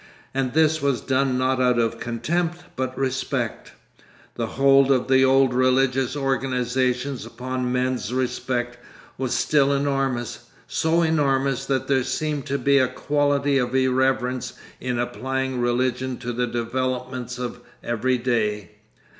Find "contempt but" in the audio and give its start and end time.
1.99-2.97